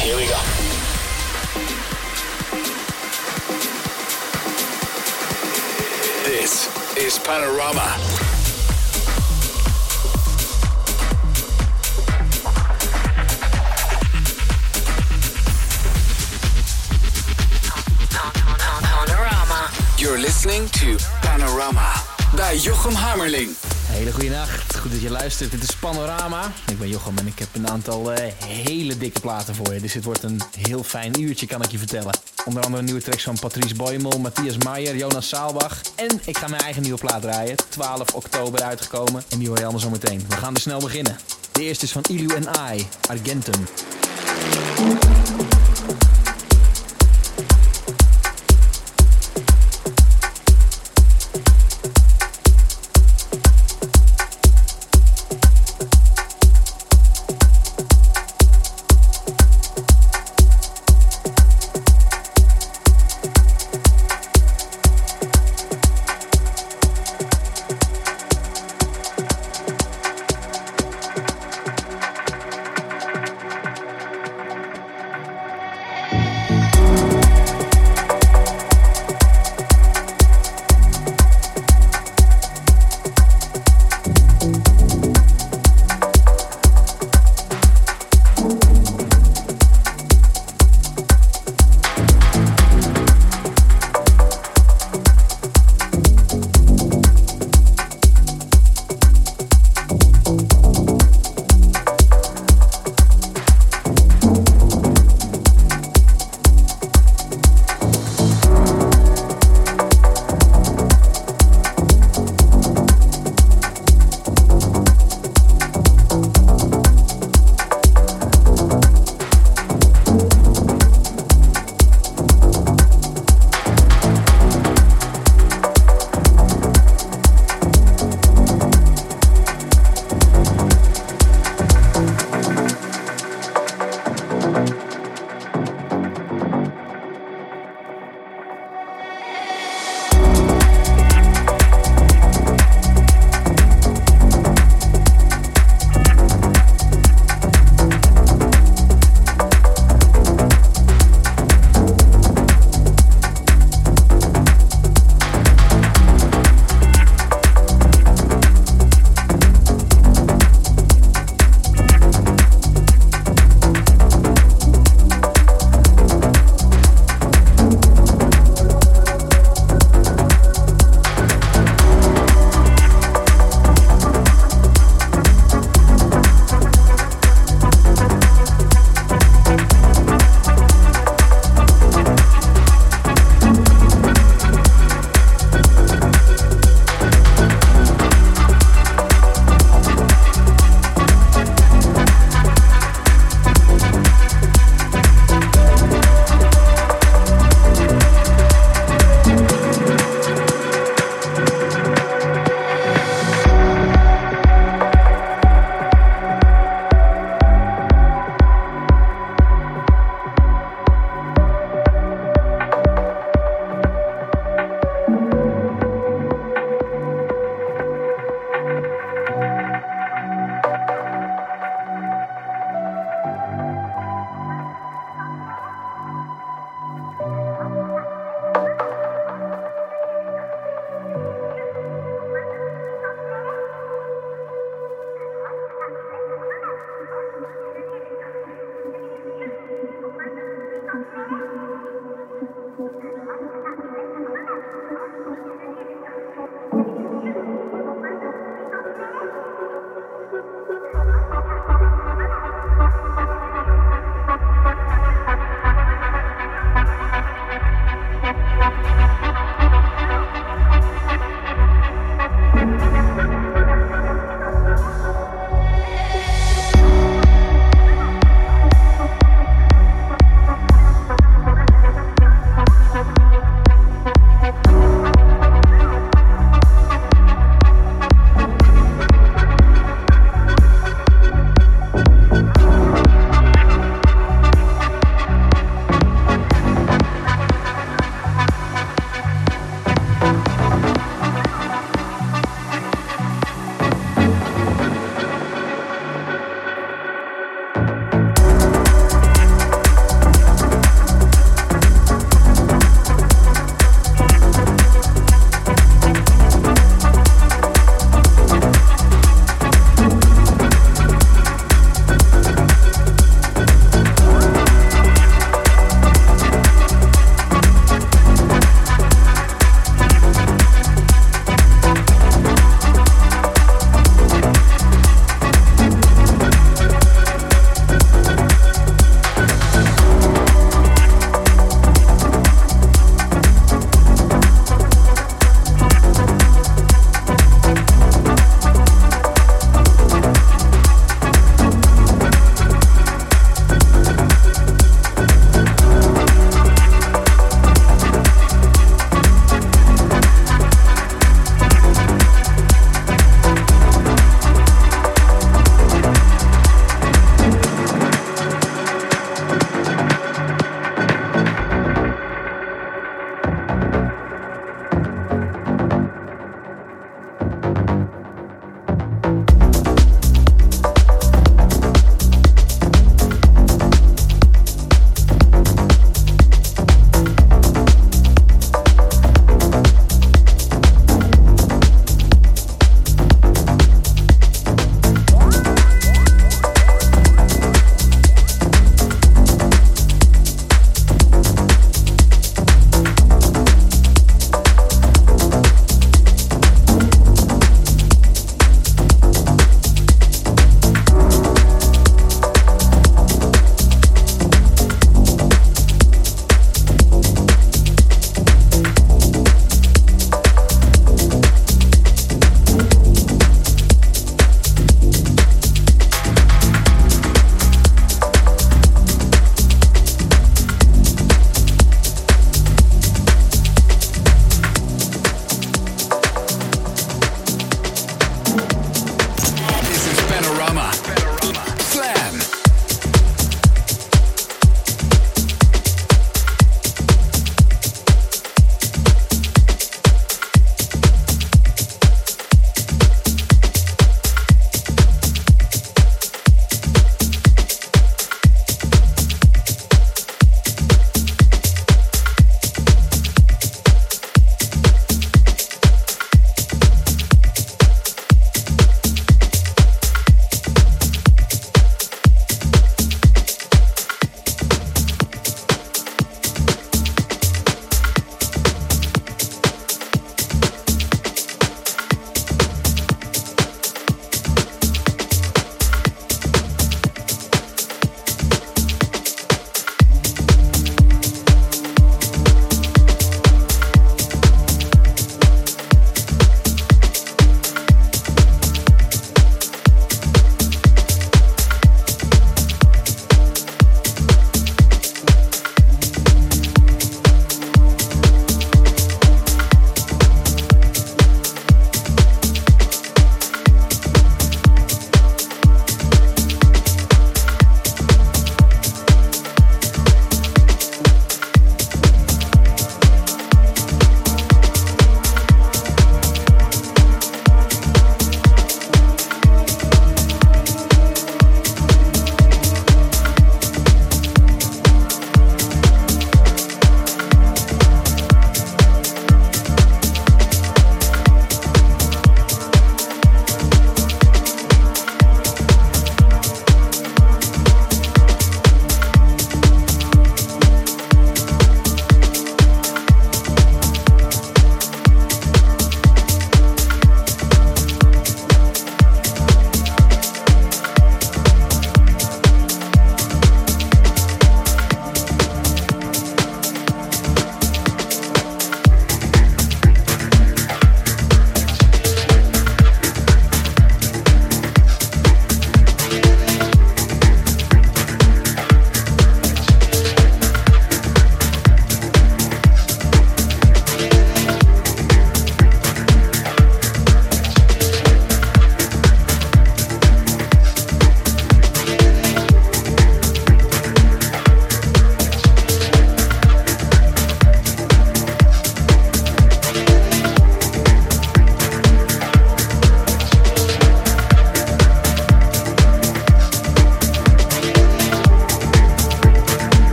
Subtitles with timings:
[0.00, 0.40] Here we go.
[6.24, 7.98] This is Panorama.
[18.82, 19.70] Panorama.
[19.98, 21.94] You're listening to Panorama
[22.34, 23.69] by Jochem Hammerling.
[24.00, 24.76] Hele goede nacht.
[24.76, 25.50] Goed dat je luistert.
[25.50, 26.52] Dit is Panorama.
[26.70, 29.80] Ik ben Jochem en ik heb een aantal eh, hele dikke platen voor je.
[29.80, 32.18] Dus dit wordt een heel fijn uurtje, kan ik je vertellen.
[32.44, 35.80] Onder andere nieuwe tracks van Patrice Boymel, Matthias Maier, Jonas Saalbach.
[35.96, 37.56] En ik ga mijn eigen nieuwe plaat draaien.
[37.68, 39.22] 12 oktober uitgekomen.
[39.28, 40.24] En die hoor je allemaal zo meteen.
[40.28, 41.18] We gaan dus snel beginnen.
[41.52, 43.66] De eerste is van Ilu en I, Argentum.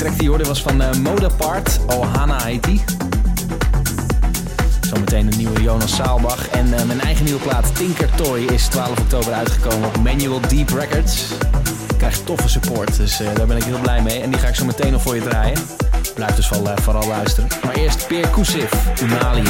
[0.00, 1.80] Track die hoorde was van uh, Modapart.
[1.86, 2.84] Ohana heet die.
[4.80, 6.48] Zometeen de nieuwe Jonas Saalbach.
[6.48, 10.68] En uh, mijn eigen nieuwe plaat Tinker Toy is 12 oktober uitgekomen op Manual Deep
[10.68, 11.24] Records.
[11.96, 14.20] Krijgt toffe support, dus uh, daar ben ik heel blij mee.
[14.20, 15.58] En die ga ik zo meteen nog voor je draaien.
[16.14, 17.48] Blijf dus wel, vooral luisteren.
[17.64, 19.42] Maar eerst Peer Koesif, Unali.